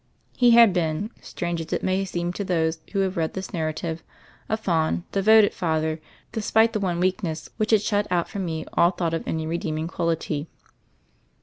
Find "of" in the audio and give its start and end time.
9.13-9.21